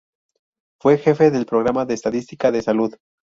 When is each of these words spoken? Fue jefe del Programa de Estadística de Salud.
Fue 0.79 0.97
jefe 0.97 1.29
del 1.29 1.45
Programa 1.45 1.85
de 1.85 1.93
Estadística 1.93 2.51
de 2.51 2.63
Salud. 2.63 2.95